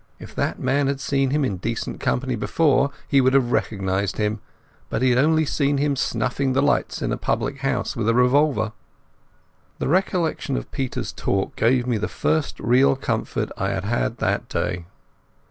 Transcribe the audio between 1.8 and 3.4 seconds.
company before he would